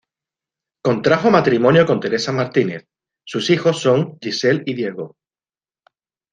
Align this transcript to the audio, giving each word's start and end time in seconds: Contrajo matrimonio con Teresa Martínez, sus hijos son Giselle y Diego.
Contrajo 0.83 1.29
matrimonio 1.29 1.85
con 1.85 1.99
Teresa 1.99 2.31
Martínez, 2.31 2.87
sus 3.23 3.51
hijos 3.51 3.79
son 3.81 4.17
Giselle 4.19 4.63
y 4.65 4.73
Diego. 4.73 5.15